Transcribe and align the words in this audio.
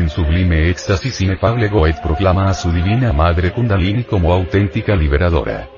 En 0.00 0.08
sublime 0.08 0.70
éxtasis 0.70 1.20
inefable 1.20 1.68
Goethe 1.68 2.00
proclama 2.00 2.48
a 2.48 2.54
su 2.54 2.72
divina 2.72 3.12
madre 3.12 3.52
Kundalini 3.52 4.04
como 4.04 4.32
auténtica 4.32 4.96
liberadora. 4.96 5.68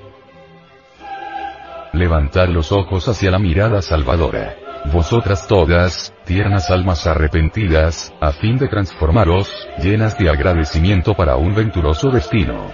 Levantad 1.92 2.46
los 2.46 2.70
ojos 2.70 3.08
hacia 3.08 3.32
la 3.32 3.40
mirada 3.40 3.82
salvadora. 3.82 4.54
Vosotras 4.92 5.48
todas, 5.48 6.14
tiernas 6.24 6.70
almas 6.70 7.04
arrepentidas, 7.08 8.14
a 8.20 8.30
fin 8.30 8.58
de 8.58 8.68
transformaros, 8.68 9.50
llenas 9.82 10.16
de 10.16 10.30
agradecimiento 10.30 11.14
para 11.14 11.34
un 11.34 11.56
venturoso 11.56 12.08
destino. 12.08 12.70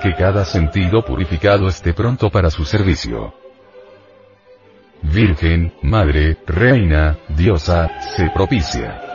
Que 0.00 0.14
cada 0.14 0.44
sentido 0.44 1.04
purificado 1.04 1.66
esté 1.66 1.92
pronto 1.92 2.30
para 2.30 2.48
su 2.48 2.64
servicio. 2.64 3.34
Virgen, 5.02 5.72
Madre, 5.82 6.38
Reina, 6.46 7.18
Diosa, 7.28 7.90
se 8.16 8.30
propicia. 8.30 9.11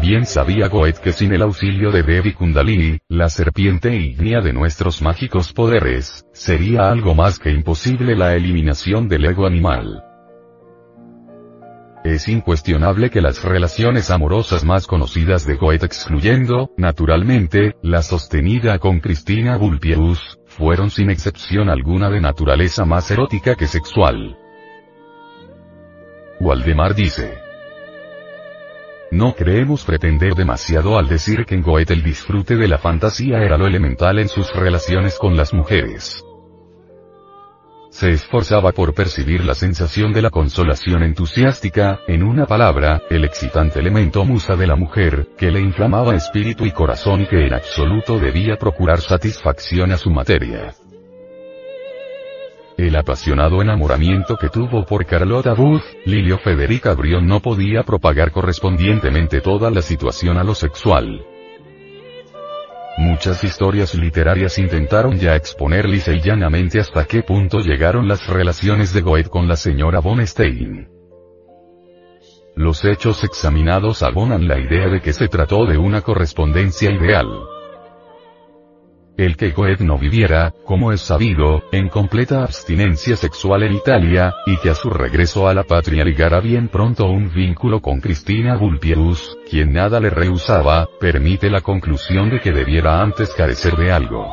Bien 0.00 0.26
sabía 0.26 0.68
Goethe 0.68 1.00
que 1.00 1.12
sin 1.12 1.32
el 1.32 1.42
auxilio 1.42 1.90
de 1.90 2.02
Devi 2.02 2.32
Kundalini, 2.32 2.98
la 3.08 3.28
serpiente 3.28 3.94
ígnea 3.94 4.40
de 4.40 4.52
nuestros 4.52 5.00
mágicos 5.00 5.52
poderes, 5.52 6.24
sería 6.32 6.90
algo 6.90 7.14
más 7.14 7.38
que 7.38 7.50
imposible 7.50 8.16
la 8.16 8.34
eliminación 8.34 9.08
del 9.08 9.24
ego 9.24 9.46
animal. 9.46 10.02
Es 12.04 12.28
incuestionable 12.28 13.08
que 13.08 13.22
las 13.22 13.42
relaciones 13.42 14.10
amorosas 14.10 14.62
más 14.62 14.86
conocidas 14.86 15.46
de 15.46 15.54
Goethe 15.54 15.86
excluyendo, 15.86 16.70
naturalmente, 16.76 17.76
la 17.80 18.02
sostenida 18.02 18.78
con 18.78 19.00
Cristina 19.00 19.56
Vulpius, 19.56 20.38
fueron 20.46 20.90
sin 20.90 21.08
excepción 21.08 21.70
alguna 21.70 22.10
de 22.10 22.20
naturaleza 22.20 22.84
más 22.84 23.10
erótica 23.10 23.54
que 23.54 23.66
sexual. 23.66 24.36
Waldemar 26.40 26.94
dice, 26.94 27.43
no 29.14 29.34
creemos 29.34 29.84
pretender 29.84 30.34
demasiado 30.34 30.98
al 30.98 31.08
decir 31.08 31.46
que 31.46 31.54
en 31.54 31.62
Goethe 31.62 31.94
el 31.94 32.02
disfrute 32.02 32.56
de 32.56 32.66
la 32.66 32.78
fantasía 32.78 33.38
era 33.38 33.56
lo 33.56 33.66
elemental 33.66 34.18
en 34.18 34.28
sus 34.28 34.52
relaciones 34.52 35.18
con 35.18 35.36
las 35.36 35.54
mujeres. 35.54 36.24
Se 37.90 38.10
esforzaba 38.10 38.72
por 38.72 38.92
percibir 38.92 39.44
la 39.44 39.54
sensación 39.54 40.12
de 40.12 40.20
la 40.20 40.30
consolación 40.30 41.04
entusiástica, 41.04 42.00
en 42.08 42.24
una 42.24 42.44
palabra, 42.44 43.02
el 43.08 43.24
excitante 43.24 43.78
elemento 43.78 44.24
musa 44.24 44.56
de 44.56 44.66
la 44.66 44.74
mujer, 44.74 45.28
que 45.38 45.52
le 45.52 45.60
inflamaba 45.60 46.16
espíritu 46.16 46.66
y 46.66 46.72
corazón 46.72 47.20
y 47.20 47.26
que 47.26 47.46
en 47.46 47.54
absoluto 47.54 48.18
debía 48.18 48.56
procurar 48.56 49.00
satisfacción 49.00 49.92
a 49.92 49.96
su 49.96 50.10
materia. 50.10 50.74
El 52.76 52.96
apasionado 52.96 53.62
enamoramiento 53.62 54.36
que 54.36 54.48
tuvo 54.48 54.84
por 54.84 55.06
Carlota 55.06 55.54
Booth, 55.54 55.84
Lilio 56.06 56.38
Federica 56.38 56.92
Brion 56.94 57.24
no 57.24 57.40
podía 57.40 57.84
propagar 57.84 58.32
correspondientemente 58.32 59.40
toda 59.40 59.70
la 59.70 59.80
situación 59.80 60.38
a 60.38 60.44
lo 60.44 60.56
sexual. 60.56 61.24
Muchas 62.98 63.44
historias 63.44 63.94
literarias 63.94 64.58
intentaron 64.58 65.16
ya 65.18 65.36
exponer 65.36 65.88
lisa 65.88 66.12
y 66.12 66.20
llanamente 66.20 66.80
hasta 66.80 67.04
qué 67.04 67.22
punto 67.22 67.60
llegaron 67.60 68.08
las 68.08 68.26
relaciones 68.26 68.92
de 68.92 69.02
Goethe 69.02 69.30
con 69.30 69.46
la 69.46 69.56
señora 69.56 70.00
von 70.00 70.24
Stein. 70.26 70.88
Los 72.56 72.84
hechos 72.84 73.22
examinados 73.22 74.02
abonan 74.02 74.48
la 74.48 74.58
idea 74.58 74.88
de 74.88 75.00
que 75.00 75.12
se 75.12 75.28
trató 75.28 75.66
de 75.66 75.78
una 75.78 76.02
correspondencia 76.02 76.90
ideal. 76.90 77.53
El 79.16 79.36
que 79.36 79.52
Goethe 79.52 79.84
no 79.84 79.96
viviera, 79.96 80.52
como 80.64 80.90
es 80.90 81.00
sabido, 81.00 81.62
en 81.70 81.88
completa 81.88 82.42
abstinencia 82.42 83.16
sexual 83.16 83.62
en 83.62 83.74
Italia, 83.74 84.34
y 84.44 84.56
que 84.56 84.70
a 84.70 84.74
su 84.74 84.90
regreso 84.90 85.46
a 85.46 85.54
la 85.54 85.62
patria 85.62 86.04
ligara 86.04 86.40
bien 86.40 86.66
pronto 86.66 87.06
un 87.06 87.32
vínculo 87.32 87.80
con 87.80 88.00
Cristina 88.00 88.56
Vulpius, 88.56 89.38
quien 89.48 89.72
nada 89.72 90.00
le 90.00 90.10
rehusaba, 90.10 90.88
permite 90.98 91.48
la 91.48 91.60
conclusión 91.60 92.28
de 92.28 92.40
que 92.40 92.50
debiera 92.50 93.00
antes 93.00 93.32
carecer 93.34 93.76
de 93.76 93.92
algo. 93.92 94.26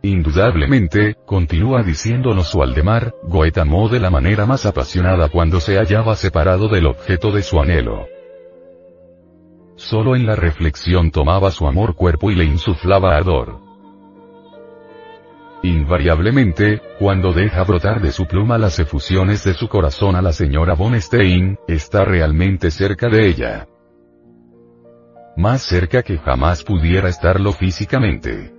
Indudablemente, 0.00 1.16
continúa 1.26 1.82
diciéndonos 1.82 2.54
Waldemar, 2.54 3.12
Goethe 3.24 3.60
amó 3.60 3.90
de 3.90 4.00
la 4.00 4.08
manera 4.08 4.46
más 4.46 4.64
apasionada 4.64 5.28
cuando 5.28 5.60
se 5.60 5.76
hallaba 5.76 6.16
separado 6.16 6.68
del 6.68 6.86
objeto 6.86 7.30
de 7.30 7.42
su 7.42 7.60
anhelo. 7.60 8.06
Solo 9.80 10.14
en 10.14 10.26
la 10.26 10.36
reflexión 10.36 11.10
tomaba 11.10 11.50
su 11.50 11.66
amor 11.66 11.94
cuerpo 11.94 12.30
y 12.30 12.34
le 12.34 12.44
insuflaba 12.44 13.16
ardor. 13.16 13.60
Invariablemente, 15.62 16.82
cuando 16.98 17.32
deja 17.32 17.64
brotar 17.64 18.02
de 18.02 18.12
su 18.12 18.26
pluma 18.26 18.58
las 18.58 18.78
efusiones 18.78 19.42
de 19.42 19.54
su 19.54 19.68
corazón 19.68 20.16
a 20.16 20.22
la 20.22 20.32
señora 20.32 20.74
von 20.74 21.00
Stein, 21.00 21.56
está 21.66 22.04
realmente 22.04 22.70
cerca 22.70 23.08
de 23.08 23.26
ella. 23.26 23.68
Más 25.38 25.62
cerca 25.62 26.02
que 26.02 26.18
jamás 26.18 26.62
pudiera 26.62 27.08
estarlo 27.08 27.52
físicamente. 27.52 28.52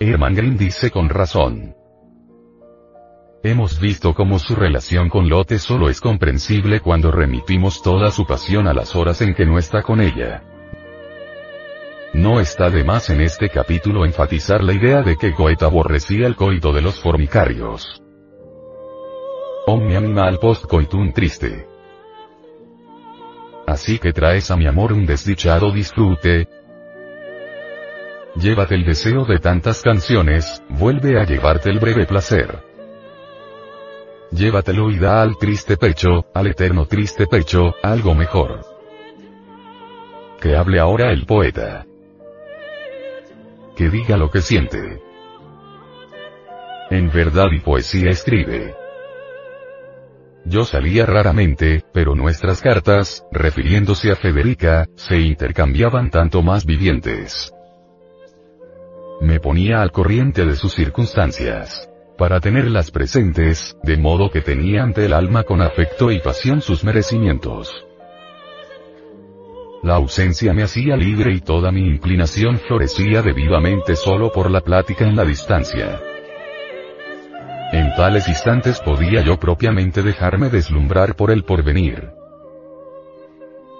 Hermann 0.00 0.34
Green 0.34 0.56
dice 0.56 0.90
con 0.90 1.08
razón. 1.08 1.76
Hemos 3.44 3.80
visto 3.80 4.14
cómo 4.14 4.38
su 4.38 4.54
relación 4.54 5.08
con 5.08 5.28
Lotte 5.28 5.58
solo 5.58 5.88
es 5.88 6.00
comprensible 6.00 6.78
cuando 6.78 7.10
remitimos 7.10 7.82
toda 7.82 8.12
su 8.12 8.24
pasión 8.24 8.68
a 8.68 8.72
las 8.72 8.94
horas 8.94 9.20
en 9.20 9.34
que 9.34 9.44
no 9.44 9.58
está 9.58 9.82
con 9.82 10.00
ella. 10.00 10.44
No 12.14 12.38
está 12.38 12.70
de 12.70 12.84
más 12.84 13.10
en 13.10 13.20
este 13.20 13.48
capítulo 13.48 14.04
enfatizar 14.04 14.62
la 14.62 14.74
idea 14.74 15.02
de 15.02 15.16
que 15.16 15.32
Goethe 15.32 15.64
aborrecía 15.64 16.28
el 16.28 16.36
coito 16.36 16.72
de 16.72 16.82
los 16.82 17.00
formicarios. 17.00 18.00
Omni 19.66 19.96
animal 19.96 20.38
post 20.38 20.66
coitum 20.66 21.12
triste. 21.12 21.66
Así 23.66 23.98
que 23.98 24.12
traes 24.12 24.52
a 24.52 24.56
mi 24.56 24.68
amor 24.68 24.92
un 24.92 25.04
desdichado 25.04 25.72
disfrute. 25.72 26.46
Llévate 28.36 28.76
el 28.76 28.84
deseo 28.84 29.24
de 29.24 29.40
tantas 29.40 29.82
canciones, 29.82 30.62
vuelve 30.68 31.20
a 31.20 31.24
llevarte 31.24 31.70
el 31.70 31.80
breve 31.80 32.06
placer. 32.06 32.71
Llévatelo 34.32 34.90
y 34.90 34.98
da 34.98 35.20
al 35.20 35.36
triste 35.36 35.76
pecho, 35.76 36.24
al 36.32 36.46
eterno 36.46 36.86
triste 36.86 37.26
pecho, 37.26 37.74
algo 37.82 38.14
mejor. 38.14 38.64
Que 40.40 40.56
hable 40.56 40.80
ahora 40.80 41.12
el 41.12 41.26
poeta. 41.26 41.84
Que 43.76 43.90
diga 43.90 44.16
lo 44.16 44.30
que 44.30 44.40
siente. 44.40 45.02
En 46.90 47.10
verdad 47.10 47.48
y 47.52 47.60
poesía 47.60 48.10
escribe. 48.10 48.74
Yo 50.46 50.64
salía 50.64 51.04
raramente, 51.04 51.84
pero 51.92 52.14
nuestras 52.14 52.62
cartas, 52.62 53.26
refiriéndose 53.32 54.10
a 54.12 54.16
Federica, 54.16 54.86
se 54.96 55.18
intercambiaban 55.18 56.10
tanto 56.10 56.42
más 56.42 56.64
vivientes. 56.64 57.52
Me 59.20 59.40
ponía 59.40 59.82
al 59.82 59.92
corriente 59.92 60.46
de 60.46 60.56
sus 60.56 60.72
circunstancias 60.72 61.91
para 62.22 62.38
tenerlas 62.38 62.92
presentes, 62.92 63.76
de 63.82 63.96
modo 63.96 64.30
que 64.30 64.42
tenía 64.42 64.84
ante 64.84 65.06
el 65.06 65.12
alma 65.12 65.42
con 65.42 65.60
afecto 65.60 66.12
y 66.12 66.20
pasión 66.20 66.62
sus 66.62 66.84
merecimientos. 66.84 67.84
La 69.82 69.96
ausencia 69.96 70.54
me 70.54 70.62
hacía 70.62 70.96
libre 70.96 71.34
y 71.34 71.40
toda 71.40 71.72
mi 71.72 71.80
inclinación 71.80 72.60
florecía 72.60 73.22
de 73.22 73.32
vivamente 73.32 73.96
solo 73.96 74.30
por 74.30 74.52
la 74.52 74.60
plática 74.60 75.04
en 75.04 75.16
la 75.16 75.24
distancia. 75.24 76.00
En 77.72 77.92
tales 77.96 78.28
instantes 78.28 78.78
podía 78.78 79.22
yo 79.22 79.40
propiamente 79.40 80.00
dejarme 80.00 80.48
deslumbrar 80.48 81.16
por 81.16 81.32
el 81.32 81.42
porvenir. 81.42 82.12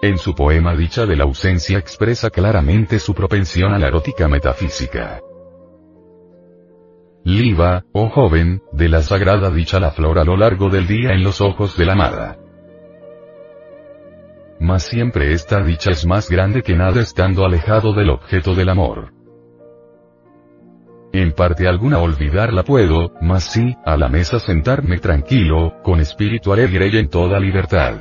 En 0.02 0.18
su 0.18 0.34
poema 0.34 0.74
Dicha 0.74 1.06
de 1.06 1.14
la 1.14 1.22
ausencia 1.22 1.78
expresa 1.78 2.28
claramente 2.28 2.98
su 2.98 3.14
propensión 3.14 3.72
a 3.72 3.78
la 3.78 3.86
erótica 3.86 4.26
metafísica. 4.26 5.20
Liva, 7.24 7.84
oh 7.92 8.08
joven, 8.08 8.62
de 8.72 8.88
la 8.88 9.00
sagrada 9.00 9.50
dicha 9.50 9.78
la 9.78 9.92
flor 9.92 10.18
a 10.18 10.24
lo 10.24 10.36
largo 10.36 10.70
del 10.70 10.88
día 10.88 11.10
en 11.12 11.22
los 11.22 11.40
ojos 11.40 11.76
de 11.76 11.86
la 11.86 11.92
amada. 11.92 12.38
Mas 14.58 14.82
siempre 14.84 15.32
esta 15.32 15.62
dicha 15.62 15.92
es 15.92 16.04
más 16.04 16.28
grande 16.28 16.62
que 16.62 16.74
nada 16.74 17.00
estando 17.00 17.44
alejado 17.44 17.92
del 17.92 18.10
objeto 18.10 18.54
del 18.54 18.68
amor. 18.70 19.12
En 21.12 21.32
parte 21.32 21.68
alguna 21.68 21.98
olvidarla 21.98 22.64
puedo, 22.64 23.12
mas 23.20 23.44
sí, 23.44 23.76
a 23.84 23.96
la 23.96 24.08
mesa 24.08 24.40
sentarme 24.40 24.98
tranquilo, 24.98 25.74
con 25.84 26.00
espíritu 26.00 26.52
alegre 26.52 26.88
y 26.88 26.96
en 26.96 27.08
toda 27.08 27.38
libertad. 27.38 28.00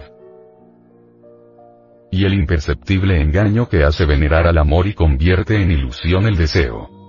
Y 2.10 2.26
el 2.26 2.34
imperceptible 2.34 3.22
engaño 3.22 3.70
que 3.70 3.84
hace 3.84 4.06
venerar 4.06 4.48
al 4.48 4.58
amor 4.58 4.88
y 4.88 4.94
convierte 4.94 5.62
en 5.62 5.72
ilusión 5.72 6.26
el 6.26 6.38
deseo. 6.38 7.01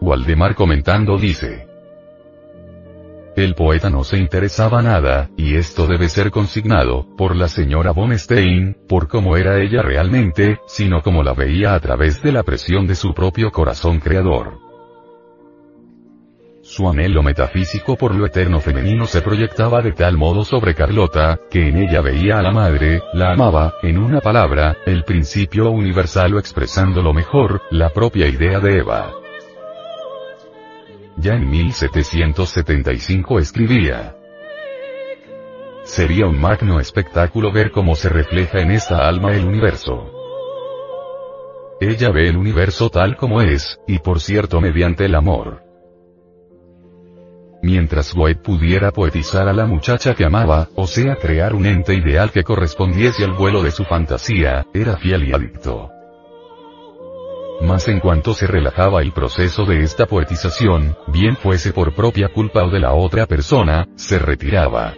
Waldemar 0.00 0.54
comentando 0.54 1.18
dice, 1.18 1.70
el 3.36 3.54
poeta 3.54 3.88
no 3.90 4.02
se 4.02 4.18
interesaba 4.18 4.82
nada, 4.82 5.30
y 5.36 5.54
esto 5.54 5.86
debe 5.86 6.08
ser 6.08 6.30
consignado, 6.30 7.06
por 7.16 7.36
la 7.36 7.48
señora 7.48 7.92
von 7.92 8.18
Stein, 8.18 8.76
por 8.88 9.08
cómo 9.08 9.36
era 9.36 9.60
ella 9.60 9.82
realmente, 9.82 10.58
sino 10.66 11.00
como 11.02 11.22
la 11.22 11.32
veía 11.32 11.74
a 11.74 11.80
través 11.80 12.22
de 12.22 12.32
la 12.32 12.42
presión 12.42 12.86
de 12.86 12.96
su 12.96 13.14
propio 13.14 13.50
corazón 13.52 14.00
creador. 14.00 14.58
Su 16.62 16.88
anhelo 16.88 17.22
metafísico 17.22 17.96
por 17.96 18.14
lo 18.14 18.26
eterno 18.26 18.60
femenino 18.60 19.06
se 19.06 19.22
proyectaba 19.22 19.80
de 19.80 19.92
tal 19.92 20.16
modo 20.16 20.44
sobre 20.44 20.74
Carlota, 20.74 21.40
que 21.50 21.68
en 21.68 21.78
ella 21.78 22.00
veía 22.00 22.38
a 22.38 22.42
la 22.42 22.50
madre, 22.50 23.02
la 23.14 23.32
amaba, 23.32 23.74
en 23.82 23.96
una 23.96 24.20
palabra, 24.20 24.76
el 24.86 25.04
principio 25.04 25.70
universal 25.70 26.34
o 26.34 26.38
expresando 26.38 27.00
lo 27.00 27.14
mejor, 27.14 27.62
la 27.70 27.90
propia 27.90 28.28
idea 28.28 28.60
de 28.60 28.78
Eva. 28.78 29.19
Ya 31.16 31.34
en 31.34 31.50
1775 31.50 33.38
escribía. 33.38 34.16
Sería 35.84 36.26
un 36.26 36.40
magno 36.40 36.78
espectáculo 36.78 37.52
ver 37.52 37.70
cómo 37.70 37.94
se 37.94 38.08
refleja 38.08 38.60
en 38.60 38.70
esta 38.70 39.08
alma 39.08 39.34
el 39.34 39.44
universo. 39.44 40.12
Ella 41.80 42.10
ve 42.10 42.28
el 42.28 42.36
universo 42.36 42.90
tal 42.90 43.16
como 43.16 43.40
es, 43.40 43.80
y 43.86 43.98
por 43.98 44.20
cierto 44.20 44.60
mediante 44.60 45.06
el 45.06 45.14
amor. 45.14 45.62
Mientras 47.62 48.14
Goethe 48.14 48.40
pudiera 48.40 48.90
poetizar 48.90 49.48
a 49.48 49.52
la 49.52 49.66
muchacha 49.66 50.14
que 50.14 50.24
amaba, 50.24 50.68
o 50.76 50.86
sea 50.86 51.16
crear 51.16 51.54
un 51.54 51.66
ente 51.66 51.94
ideal 51.94 52.30
que 52.30 52.42
correspondiese 52.42 53.24
al 53.24 53.32
vuelo 53.32 53.62
de 53.62 53.70
su 53.70 53.84
fantasía, 53.84 54.66
era 54.72 54.96
fiel 54.96 55.28
y 55.28 55.32
adicto. 55.32 55.90
Mas 57.60 57.88
en 57.88 58.00
cuanto 58.00 58.32
se 58.32 58.46
relajaba 58.46 59.02
el 59.02 59.12
proceso 59.12 59.64
de 59.64 59.82
esta 59.82 60.06
poetización, 60.06 60.96
bien 61.08 61.36
fuese 61.36 61.72
por 61.72 61.94
propia 61.94 62.28
culpa 62.28 62.64
o 62.64 62.70
de 62.70 62.80
la 62.80 62.94
otra 62.94 63.26
persona, 63.26 63.86
se 63.96 64.18
retiraba. 64.18 64.94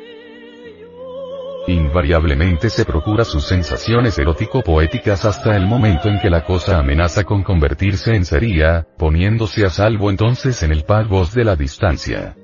Invariablemente 1.66 2.70
se 2.70 2.84
procura 2.84 3.24
sus 3.24 3.44
sensaciones 3.44 4.18
erótico-poéticas 4.18 5.24
hasta 5.24 5.56
el 5.56 5.66
momento 5.66 6.08
en 6.08 6.18
que 6.18 6.28
la 6.28 6.44
cosa 6.44 6.78
amenaza 6.78 7.22
con 7.22 7.44
convertirse 7.44 8.14
en 8.14 8.24
sería, 8.24 8.86
poniéndose 8.98 9.64
a 9.64 9.70
salvo 9.70 10.10
entonces 10.10 10.62
en 10.64 10.72
el 10.72 10.84
pagos 10.84 11.32
de 11.34 11.44
la 11.44 11.54
distancia. 11.54 12.36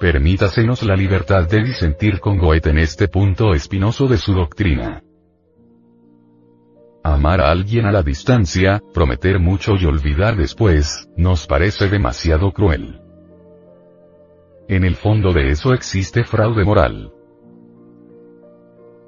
Permítasenos 0.00 0.82
la 0.82 0.96
libertad 0.96 1.48
de 1.48 1.62
disentir 1.62 2.18
con 2.18 2.38
Goethe 2.38 2.70
en 2.70 2.78
este 2.78 3.06
punto 3.06 3.54
espinoso 3.54 4.08
de 4.08 4.18
su 4.18 4.34
doctrina. 4.34 5.04
Amar 7.04 7.40
a 7.40 7.50
alguien 7.50 7.86
a 7.86 7.92
la 7.92 8.02
distancia, 8.02 8.80
prometer 8.94 9.40
mucho 9.40 9.74
y 9.74 9.86
olvidar 9.86 10.36
después, 10.36 11.08
nos 11.16 11.46
parece 11.46 11.88
demasiado 11.88 12.52
cruel. 12.52 13.00
En 14.68 14.84
el 14.84 14.94
fondo 14.94 15.32
de 15.32 15.50
eso 15.50 15.74
existe 15.74 16.22
fraude 16.22 16.64
moral. 16.64 17.12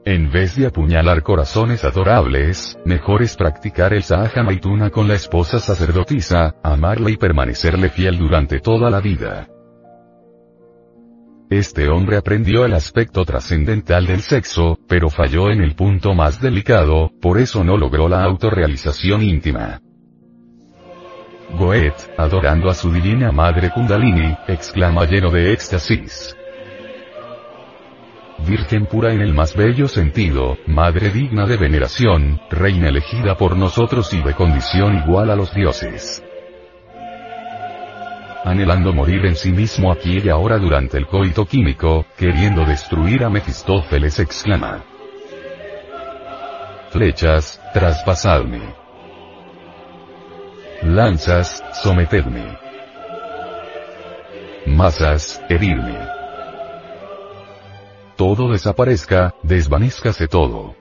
En 0.05 0.31
vez 0.31 0.57
de 0.57 0.67
apuñalar 0.67 1.23
corazones 1.23 1.85
adorables, 1.85 2.79
mejor 2.85 3.23
es 3.23 3.37
practicar 3.37 3.95
el 3.95 4.03
Sahaja 4.03 4.43
Maituna 4.43 4.91
con 4.91 5.09
la 5.09 5.15
esposa 5.15 5.61
sacerdotisa, 5.61 6.57
amarla 6.63 7.11
y 7.11 7.17
permanecerle 7.17 7.89
fiel 7.89 8.19
durante 8.19 8.61
toda 8.61 8.91
la 8.91 9.01
vida. 9.01 9.54
Este 11.55 11.89
hombre 11.89 12.17
aprendió 12.17 12.65
el 12.65 12.75
aspecto 12.75 13.25
trascendental 13.25 14.07
del 14.07 14.23
sexo, 14.23 14.77
pero 14.89 15.09
falló 15.09 15.53
en 15.53 15.61
el 15.61 15.77
punto 15.77 16.13
más 16.13 16.41
delicado, 16.41 17.13
por 17.23 17.39
eso 17.39 17.63
no 17.63 17.77
logró 17.77 18.09
la 18.09 18.25
autorrealización 18.25 19.23
íntima. 19.23 19.81
Goethe, 21.57 22.13
adorando 22.19 22.69
a 22.69 22.75
su 22.75 22.91
divina 22.91 23.31
madre 23.31 23.71
Kundalini, 23.71 24.37
exclama 24.49 25.05
lleno 25.05 25.31
de 25.31 25.53
éxtasis. 25.53 26.35
Virgen 28.45 28.87
pura 28.87 29.13
en 29.13 29.21
el 29.21 29.33
más 29.33 29.55
bello 29.55 29.87
sentido, 29.87 30.59
madre 30.67 31.11
digna 31.11 31.47
de 31.47 31.57
veneración, 31.57 32.41
reina 32.51 32.89
elegida 32.89 33.37
por 33.37 33.57
nosotros 33.57 34.13
y 34.13 34.21
de 34.23 34.35
condición 34.35 34.99
igual 35.07 35.31
a 35.31 35.37
los 35.37 35.55
dioses 35.55 36.21
anhelando 38.45 38.93
morir 38.93 39.25
en 39.25 39.35
sí 39.35 39.51
mismo 39.51 39.91
aquí 39.91 40.21
y 40.23 40.29
ahora 40.29 40.59
durante 40.59 40.99
el 40.99 41.07
coito 41.07 41.47
químico, 41.47 42.05
queriendo 42.17 42.65
destruir 42.65 43.25
a 43.25 43.31
Mefistófeles 43.31 44.19
exclama. 44.21 44.85
Flechas, 46.91 47.61
traspasadme. 47.73 48.61
Lanzas, 50.83 51.65
sometedme. 51.73 52.59
Masas, 54.67 55.43
herirme. 55.49 55.99
Todo 58.17 58.53
desaparezca, 58.53 59.35
desvanezcase 59.43 60.29
todo. 60.29 60.77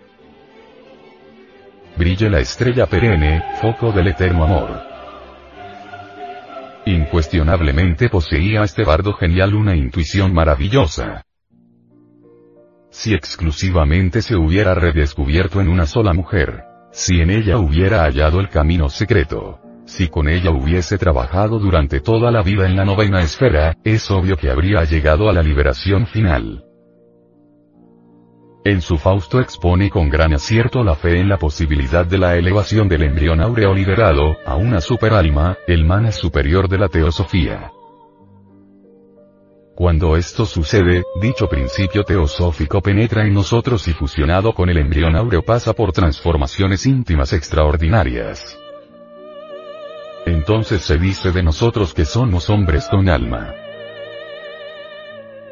Brille 1.96 2.30
la 2.30 2.40
estrella 2.40 2.86
perenne, 2.86 3.42
foco 3.62 3.92
del 3.92 4.08
eterno 4.08 4.44
amor. 4.44 4.93
Incuestionablemente 6.86 8.10
poseía 8.10 8.64
este 8.64 8.84
bardo 8.84 9.14
genial 9.14 9.56
una 9.56 9.76
intuición 9.76 10.34
maravillosa. 10.34 11.24
Si 12.90 13.14
exclusivamente 13.14 14.22
se 14.22 14.36
hubiera 14.36 14.76
redescubierto 14.76 15.62
en 15.62 15.70
una 15.70 15.86
sola 15.86 16.14
mujer, 16.14 16.64
si 16.92 17.22
en 17.22 17.32
ella 17.32 17.58
hubiera 17.58 18.02
hallado 18.04 18.42
el 18.42 18.50
camino 18.50 18.90
secreto, 18.90 19.60
si 19.86 20.10
con 20.10 20.28
ella 20.28 20.52
hubiese 20.52 20.98
trabajado 20.98 21.58
durante 21.58 22.02
toda 22.02 22.32
la 22.32 22.42
vida 22.42 22.66
en 22.66 22.76
la 22.76 22.84
novena 22.84 23.22
esfera, 23.22 23.78
es 23.84 24.12
obvio 24.12 24.36
que 24.36 24.50
habría 24.50 24.84
llegado 24.84 25.30
a 25.30 25.34
la 25.34 25.42
liberación 25.42 26.06
final. 26.06 26.66
En 28.66 28.82
su 28.82 28.98
Fausto 28.98 29.42
expone 29.42 29.90
con 29.90 30.10
gran 30.10 30.34
acierto 30.34 30.86
la 30.86 30.96
fe 30.96 31.20
en 31.20 31.28
la 31.28 31.38
posibilidad 31.38 32.06
de 32.06 32.18
la 32.18 32.38
elevación 32.38 32.88
del 32.88 33.04
embrión 33.04 33.42
áureo 33.42 33.74
liberado, 33.74 34.38
a 34.46 34.56
una 34.56 34.80
superalma, 34.80 35.58
el 35.68 35.84
mana 35.84 36.14
superior 36.14 36.70
de 36.70 36.78
la 36.78 36.88
teosofía. 36.88 37.74
Cuando 39.76 40.16
esto 40.16 40.46
sucede, 40.46 41.04
dicho 41.20 41.50
principio 41.50 42.06
teosófico 42.06 42.80
penetra 42.80 43.26
en 43.26 43.34
nosotros 43.34 43.86
y 43.90 43.92
fusionado 43.92 44.54
con 44.54 44.70
el 44.70 44.78
embrión 44.78 45.18
áureo 45.18 45.42
pasa 45.42 45.74
por 45.74 45.92
transformaciones 45.92 46.86
íntimas 46.86 47.34
extraordinarias. 47.34 48.58
Entonces 50.26 50.84
se 50.84 50.98
dice 50.98 51.32
de 51.34 51.44
nosotros 51.44 51.94
que 51.94 52.06
somos 52.06 52.50
hombres 52.50 52.88
con 52.88 53.10
alma. 53.10 53.56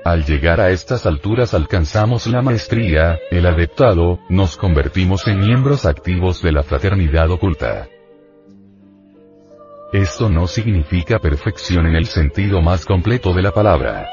Al 0.04 0.26
llegar 0.26 0.60
a 0.60 0.72
estas 0.72 1.06
alturas 1.06 1.54
alcanzamos 1.54 2.26
la 2.26 2.42
maestría, 2.42 3.20
el 3.30 3.46
adeptado, 3.46 4.20
nos 4.30 4.58
convertimos 4.58 5.28
en 5.28 5.40
miembros 5.40 5.86
activos 5.86 6.42
de 6.42 6.52
la 6.52 6.64
fraternidad 6.64 7.30
oculta. 7.30 7.88
Esto 9.94 10.28
no 10.28 10.48
significa 10.48 11.20
perfección 11.20 11.86
en 11.86 11.96
el 11.96 12.06
sentido 12.06 12.62
más 12.62 12.86
completo 12.86 13.32
de 13.34 13.44
la 13.44 13.52
palabra. 13.52 14.10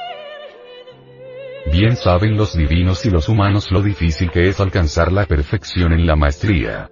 Bien 1.73 1.97
saben 1.97 2.37
los 2.37 2.55
divinos 2.55 3.07
y 3.07 3.11
los 3.11 3.29
humanos 3.31 3.71
lo 3.71 3.81
difícil 3.81 4.31
que 4.31 4.49
es 4.49 4.61
alcanzar 4.61 5.11
la 5.11 5.25
perfección 5.25 5.93
en 5.93 6.07
la 6.07 6.17
maestría. 6.17 6.91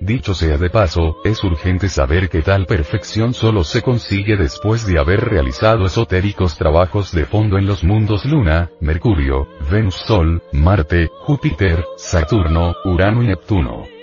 Dicho 0.00 0.32
sea 0.32 0.56
de 0.58 0.70
paso, 0.70 1.16
es 1.24 1.42
urgente 1.42 1.88
saber 1.88 2.28
que 2.28 2.40
tal 2.40 2.66
perfección 2.66 3.34
solo 3.34 3.64
se 3.64 3.82
consigue 3.82 4.36
después 4.36 4.86
de 4.86 4.98
haber 4.98 5.20
realizado 5.20 5.86
esotéricos 5.86 6.56
trabajos 6.56 7.10
de 7.12 7.24
fondo 7.24 7.58
en 7.58 7.66
los 7.66 7.82
mundos 7.82 8.24
Luna, 8.24 8.70
Mercurio, 8.80 9.48
Venus 9.68 9.96
Sol, 9.96 10.40
Marte, 10.52 11.10
Júpiter, 11.22 11.84
Saturno, 11.96 12.76
Urano 12.84 13.24
y 13.24 13.26
Neptuno. 13.26 13.97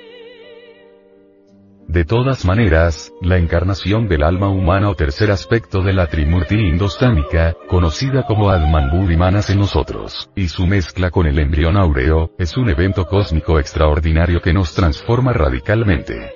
De 1.88 2.04
todas 2.04 2.46
maneras, 2.46 3.14
la 3.22 3.38
encarnación 3.38 4.08
del 4.08 4.24
alma 4.24 4.50
humana 4.50 4.90
o 4.90 4.96
tercer 4.96 5.30
aspecto 5.30 5.82
de 5.82 5.94
la 5.94 6.08
Trimurti 6.08 6.56
indostánica, 6.56 7.56
conocida 7.68 8.24
como 8.24 8.50
Atman 8.50 8.90
Buddhimanas 8.90 9.52
en 9.52 9.60
nosotros, 9.60 10.30
y 10.36 10.48
su 10.48 10.66
mezcla 10.66 11.12
con 11.12 11.28
el 11.28 11.38
embrión 11.38 11.78
áureo, 11.78 12.32
es 12.40 12.58
un 12.58 12.70
evento 12.70 13.06
cósmico 13.06 13.60
extraordinario 13.60 14.42
que 14.42 14.52
nos 14.52 14.74
transforma 14.74 15.32
radicalmente. 15.32 16.34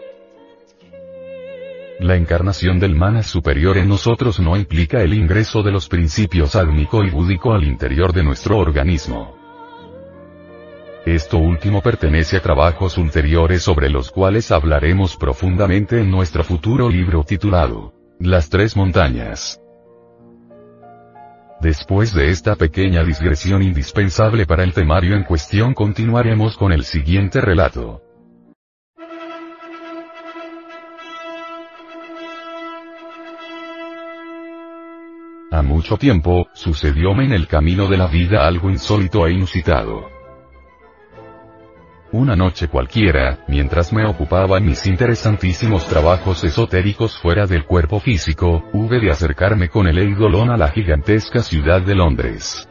La 2.00 2.16
encarnación 2.16 2.80
del 2.80 2.96
manas 2.96 3.26
superior 3.26 3.78
en 3.78 3.90
nosotros 3.90 4.40
no 4.40 4.56
implica 4.56 5.02
el 5.02 5.14
ingreso 5.14 5.64
de 5.64 5.72
los 5.72 5.90
principios 5.90 6.56
átmico 6.56 7.04
y 7.04 7.10
búdico 7.10 7.54
al 7.54 7.64
interior 7.64 8.14
de 8.14 8.24
nuestro 8.24 8.58
organismo. 8.58 9.39
Esto 11.06 11.38
último 11.38 11.82
pertenece 11.82 12.38
a 12.38 12.42
trabajos 12.42 12.98
ulteriores 12.98 13.64
sobre 13.64 13.90
los 13.90 14.12
cuales 14.12 14.52
hablaremos 14.52 15.16
profundamente 15.16 16.02
en 16.02 16.12
nuestro 16.12 16.44
futuro 16.44 16.90
libro 16.90 17.24
titulado 17.24 17.94
Las 18.20 18.50
Tres 18.50 18.76
Montañas. 18.76 19.62
Después 21.62 22.14
de 22.14 22.30
esta 22.30 22.56
pequeña 22.56 23.04
digresión 23.04 23.64
indispensable 23.64 24.46
para 24.46 24.64
el 24.64 24.74
temario 24.74 25.16
en 25.16 25.24
cuestión 25.24 25.74
continuaremos 25.74 26.58
con 26.58 26.74
el 26.74 26.84
siguiente 26.84 27.40
relato. 27.40 28.02
A 35.52 35.62
mucho 35.62 35.98
tiempo, 35.98 36.48
sucedióme 36.54 37.26
en 37.26 37.32
el 37.32 37.48
camino 37.48 37.88
de 37.88 37.98
la 37.98 38.08
vida 38.08 38.46
algo 38.46 38.70
insólito 38.70 39.26
e 39.26 39.32
inusitado. 39.32 40.19
Una 42.12 42.36
noche 42.36 42.68
cualquiera, 42.68 43.38
mientras 43.48 43.94
me 43.94 44.04
ocupaba 44.04 44.58
en 44.58 44.66
mis 44.66 44.88
interesantísimos 44.88 45.86
trabajos 45.86 46.44
esotéricos 46.44 47.20
fuera 47.20 47.46
del 47.46 47.66
cuerpo 47.66 48.00
físico, 48.00 48.64
hube 48.74 49.00
de 49.00 49.12
acercarme 49.12 49.70
con 49.70 49.88
el 49.88 50.00
Eidolon 50.00 50.50
a 50.50 50.58
la 50.58 50.70
gigantesca 50.70 51.44
ciudad 51.44 51.84
de 51.84 51.94
Londres. 51.94 52.68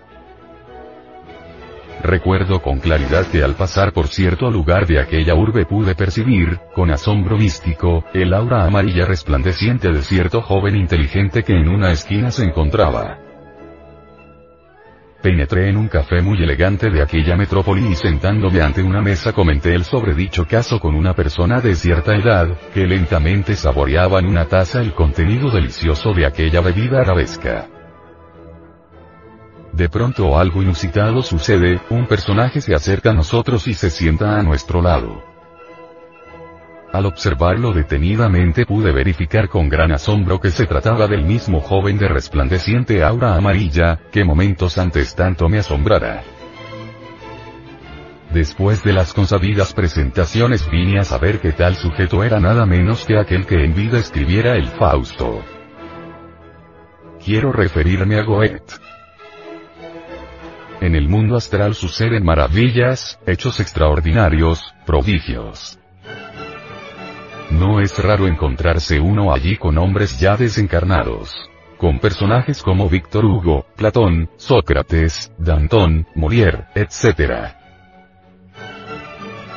Recuerdo 2.02 2.60
con 2.62 2.80
claridad 2.80 3.26
que 3.26 3.44
al 3.44 3.54
pasar 3.54 3.92
por 3.92 4.08
cierto 4.08 4.50
lugar 4.50 4.88
de 4.88 4.98
aquella 4.98 5.36
urbe 5.36 5.66
pude 5.66 5.94
percibir, 5.94 6.58
con 6.74 6.90
asombro 6.90 7.36
místico, 7.36 8.04
el 8.14 8.34
aura 8.34 8.64
amarilla 8.64 9.04
resplandeciente 9.04 9.92
de 9.92 10.02
cierto 10.02 10.42
joven 10.42 10.74
inteligente 10.74 11.44
que 11.44 11.52
en 11.52 11.68
una 11.68 11.92
esquina 11.92 12.32
se 12.32 12.42
encontraba. 12.42 13.27
Penetré 15.22 15.68
en 15.68 15.76
un 15.76 15.88
café 15.88 16.22
muy 16.22 16.40
elegante 16.40 16.90
de 16.90 17.02
aquella 17.02 17.36
metrópoli 17.36 17.88
y 17.88 17.96
sentándome 17.96 18.60
ante 18.60 18.84
una 18.84 19.02
mesa 19.02 19.32
comenté 19.32 19.74
el 19.74 19.82
sobredicho 19.82 20.46
caso 20.46 20.78
con 20.78 20.94
una 20.94 21.12
persona 21.12 21.60
de 21.60 21.74
cierta 21.74 22.14
edad, 22.14 22.56
que 22.72 22.86
lentamente 22.86 23.56
saboreaba 23.56 24.20
en 24.20 24.26
una 24.26 24.44
taza 24.44 24.80
el 24.80 24.94
contenido 24.94 25.50
delicioso 25.50 26.12
de 26.12 26.24
aquella 26.24 26.60
bebida 26.60 27.00
arabesca. 27.00 27.66
De 29.72 29.88
pronto 29.88 30.38
algo 30.38 30.62
inusitado 30.62 31.22
sucede, 31.22 31.80
un 31.90 32.06
personaje 32.06 32.60
se 32.60 32.74
acerca 32.74 33.10
a 33.10 33.14
nosotros 33.14 33.66
y 33.66 33.74
se 33.74 33.90
sienta 33.90 34.38
a 34.38 34.42
nuestro 34.44 34.80
lado. 34.80 35.37
Al 36.92 37.04
observarlo 37.04 37.72
detenidamente 37.72 38.64
pude 38.64 38.92
verificar 38.92 39.48
con 39.48 39.68
gran 39.68 39.92
asombro 39.92 40.40
que 40.40 40.50
se 40.50 40.66
trataba 40.66 41.06
del 41.06 41.22
mismo 41.22 41.60
joven 41.60 41.98
de 41.98 42.08
resplandeciente 42.08 43.04
aura 43.04 43.34
amarilla, 43.34 44.00
que 44.10 44.24
momentos 44.24 44.78
antes 44.78 45.14
tanto 45.14 45.48
me 45.50 45.58
asombrara. 45.58 46.22
Después 48.32 48.82
de 48.82 48.94
las 48.94 49.12
consabidas 49.12 49.74
presentaciones 49.74 50.68
vine 50.70 50.98
a 50.98 51.04
saber 51.04 51.40
que 51.40 51.52
tal 51.52 51.76
sujeto 51.76 52.24
era 52.24 52.40
nada 52.40 52.64
menos 52.64 53.04
que 53.04 53.18
aquel 53.18 53.46
que 53.46 53.64
en 53.64 53.74
vida 53.74 53.98
escribiera 53.98 54.56
el 54.56 54.68
Fausto. 54.68 55.42
Quiero 57.22 57.52
referirme 57.52 58.16
a 58.16 58.22
Goethe. 58.22 58.74
En 60.80 60.94
el 60.94 61.08
mundo 61.08 61.36
astral 61.36 61.74
suceden 61.74 62.24
maravillas, 62.24 63.18
hechos 63.26 63.60
extraordinarios, 63.60 64.74
prodigios. 64.86 65.78
No 67.50 67.80
es 67.80 67.98
raro 67.98 68.26
encontrarse 68.26 69.00
uno 69.00 69.32
allí 69.32 69.56
con 69.56 69.78
hombres 69.78 70.20
ya 70.20 70.36
desencarnados. 70.36 71.50
Con 71.78 71.98
personajes 71.98 72.62
como 72.62 72.88
Víctor 72.88 73.24
Hugo, 73.24 73.64
Platón, 73.74 74.28
Sócrates, 74.36 75.32
Danton, 75.38 76.06
Molière, 76.14 76.66
etc. 76.74 77.54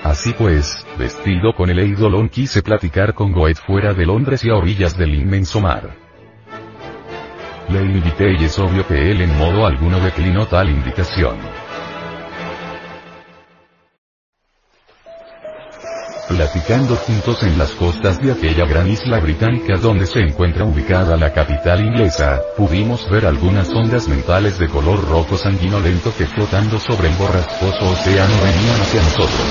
Así 0.04 0.34
pues, 0.34 0.86
vestido 0.98 1.54
con 1.54 1.70
el 1.70 1.80
eidolon 1.80 2.30
quise 2.30 2.62
platicar 2.64 3.14
con 3.14 3.34
Goethe 3.34 3.62
fuera 3.62 3.94
de 3.94 4.06
Londres 4.06 4.44
y 4.46 4.50
a 4.50 4.56
orillas 4.56 4.98
del 4.98 5.16
inmenso 5.16 5.60
mar. 5.60 5.90
Le 7.70 7.82
invité 7.82 8.34
y 8.40 8.46
es 8.46 8.58
obvio 8.58 8.86
que 8.88 9.12
él 9.12 9.22
en 9.22 9.38
modo 9.38 9.66
alguno 9.66 10.00
declinó 10.00 10.46
tal 10.46 10.70
invitación. 10.70 11.38
Platicando 16.32 16.96
juntos 16.96 17.44
en 17.44 17.58
las 17.58 17.72
costas 17.72 18.18
de 18.20 18.32
aquella 18.32 18.66
gran 18.66 18.88
isla 18.88 19.20
británica 19.20 19.76
donde 19.78 20.06
se 20.06 20.20
encuentra 20.20 20.64
ubicada 20.64 21.18
la 21.18 21.34
capital 21.34 21.82
inglesa, 21.86 22.40
pudimos 22.56 23.10
ver 23.10 23.26
algunas 23.26 23.70
ondas 23.70 24.08
mentales 24.08 24.58
de 24.58 24.70
color 24.70 25.06
rojo 25.10 25.38
sanguinolento 25.38 26.14
que 26.18 26.26
flotando 26.26 26.80
sobre 26.80 27.10
el 27.10 27.16
borrascoso 27.16 27.92
océano 27.92 28.34
venían 28.44 28.82
hacia 28.82 29.02
nosotros. 29.02 29.42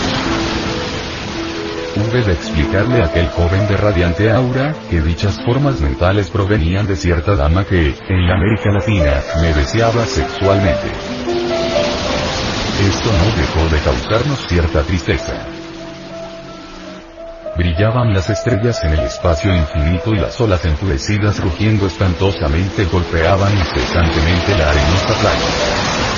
Hube 1.97 2.23
de 2.23 2.33
explicarle 2.33 3.03
a 3.03 3.07
aquel 3.07 3.29
joven 3.29 3.69
de 3.69 3.77
radiante 3.77 4.31
aura, 4.31 4.75
que 4.89 5.03
dichas 5.03 5.39
formas 5.45 5.81
mentales 5.81 6.31
provenían 6.31 6.87
de 6.87 6.97
cierta 6.97 7.37
dama 7.37 7.65
que, 7.65 7.95
en 8.09 8.31
América 8.31 8.71
Latina, 8.73 9.21
me 9.43 9.53
deseaba 9.53 10.07
sexualmente. 10.07 10.89
Esto 12.89 13.11
no 13.13 13.37
dejó 13.37 13.75
de 13.75 13.81
causarnos 13.83 14.39
cierta 14.49 14.83
tristeza. 14.83 15.50
Brillaban 17.61 18.15
las 18.15 18.31
estrellas 18.31 18.83
en 18.85 18.93
el 18.95 19.01
espacio 19.01 19.55
infinito 19.55 20.15
y 20.15 20.19
las 20.19 20.41
olas 20.41 20.65
enfurecidas 20.65 21.39
rugiendo 21.41 21.87
espantosamente 21.89 22.87
golpeaban 22.87 23.53
incesantemente 23.53 24.57
la 24.57 24.71
arenosa 24.71 25.15
playa. 25.21 26.10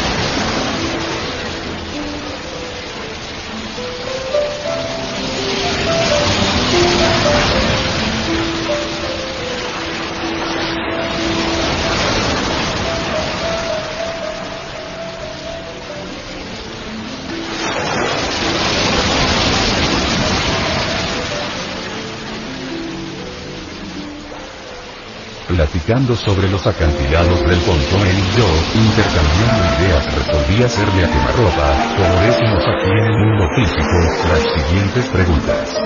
Platicando 25.92 26.16
sobre 26.16 26.48
los 26.48 26.66
acantilados 26.66 27.40
del 27.40 27.58
pontón 27.60 28.00
él 28.00 28.18
y 28.18 28.36
yo, 28.36 28.46
intercambiando 28.74 29.60
ideas 29.78 30.04
resolví 30.14 30.62
hacerle 30.62 31.04
a 31.04 31.08
quemarropa, 31.08 31.76
como 31.96 32.14
decimos 32.22 32.64
aquí 32.64 32.90
en 32.90 33.04
el 33.04 33.12
mundo 33.18 33.46
físico, 33.54 33.98
las 34.28 34.40
siguientes 34.40 35.04
preguntas. 35.08 35.76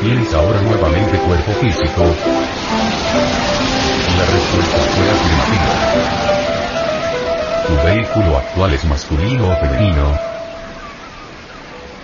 ¿Tienes 0.00 0.34
ahora 0.34 0.60
nuevamente 0.62 1.18
cuerpo 1.18 1.52
físico? 1.60 2.02
La 4.16 4.24
respuesta 4.32 4.78
fue 4.94 5.10
afirmativa. 5.10 5.74
¿Tu 7.66 7.74
vehículo 7.86 8.38
actual 8.38 8.72
es 8.72 8.84
masculino 8.86 9.50
o 9.50 9.56
femenino? 9.56 10.18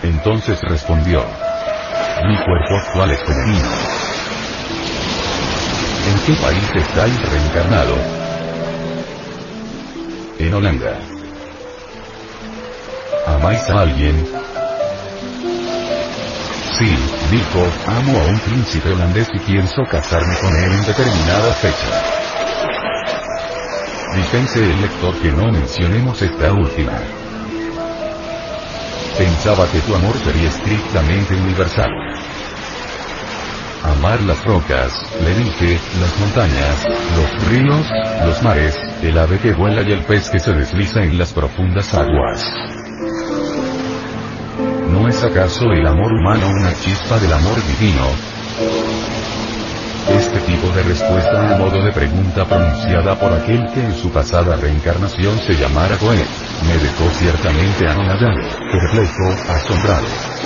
Entonces 0.02 0.60
respondió. 0.62 1.24
Mi 2.26 2.36
cuerpo 2.36 2.76
actual 2.76 3.12
es 3.12 3.20
femenino. 3.20 4.09
¿En 6.06 6.18
qué 6.26 6.32
país 6.40 6.70
estáis 6.74 7.30
reencarnado? 7.30 7.94
En 10.38 10.54
Holanda. 10.54 10.98
¿Amáis 13.26 13.68
a 13.68 13.80
alguien? 13.80 14.26
Sí, 16.78 16.96
dijo, 17.30 17.66
amo 17.86 18.18
a 18.18 18.26
un 18.26 18.38
príncipe 18.40 18.90
holandés 18.90 19.28
y 19.34 19.38
pienso 19.40 19.82
casarme 19.90 20.34
con 20.40 20.56
él 20.56 20.72
en 20.72 20.86
determinada 20.86 21.52
fecha. 21.54 22.20
Dispense 24.16 24.62
el 24.64 24.80
lector 24.80 25.14
que 25.20 25.30
no 25.30 25.52
mencionemos 25.52 26.22
esta 26.22 26.52
última. 26.52 26.98
Pensaba 29.18 29.70
que 29.70 29.80
tu 29.80 29.94
amor 29.94 30.16
sería 30.24 30.48
estrictamente 30.48 31.34
universal. 31.34 32.09
Amar 33.84 34.20
las 34.22 34.44
rocas, 34.44 34.92
le 35.22 35.34
dije, 35.34 35.78
las 36.00 36.18
montañas, 36.18 36.84
los 37.16 37.48
ríos, 37.48 37.86
los 38.26 38.42
mares, 38.42 38.76
el 39.02 39.16
ave 39.16 39.38
que 39.38 39.52
vuela 39.52 39.82
y 39.82 39.92
el 39.92 40.04
pez 40.04 40.28
que 40.30 40.38
se 40.38 40.52
desliza 40.52 41.02
en 41.02 41.16
las 41.18 41.32
profundas 41.32 41.94
aguas. 41.94 42.44
No 44.90 45.08
es 45.08 45.20
¿Es 45.20 45.26
acaso 45.26 45.70
el 45.72 45.86
amor 45.86 46.12
humano 46.14 46.48
una 46.48 46.72
chispa 46.72 47.18
del 47.18 47.30
amor 47.30 47.56
divino? 47.66 48.06
Este 50.08 50.40
tipo 50.40 50.66
de 50.74 50.82
respuesta 50.82 51.54
a 51.54 51.58
modo 51.58 51.84
de 51.84 51.92
pregunta 51.92 52.46
pronunciada 52.46 53.14
por 53.18 53.30
aquel 53.34 53.70
que 53.74 53.84
en 53.84 53.94
su 53.94 54.10
pasada 54.10 54.56
reencarnación 54.56 55.38
se 55.40 55.52
llamara 55.52 55.96
Goethe, 56.00 56.24
me 56.66 56.72
dejó 56.78 57.10
ciertamente 57.18 57.86
anonadado, 57.86 58.40
perplejo, 58.72 59.52
asombrado. 59.52 60.39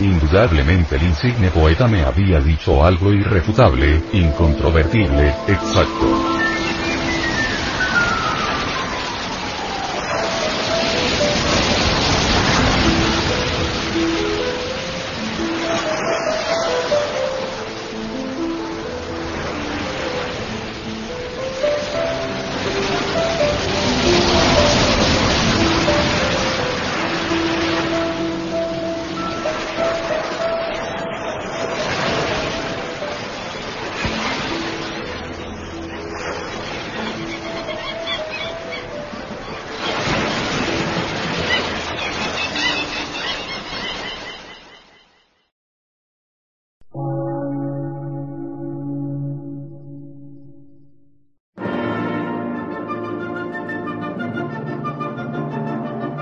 Indudablemente 0.00 0.96
el 0.96 1.02
insigne 1.02 1.50
poeta 1.50 1.86
me 1.86 2.02
había 2.02 2.40
dicho 2.40 2.82
algo 2.82 3.12
irrefutable, 3.12 4.02
incontrovertible, 4.14 5.28
exacto. 5.46 6.59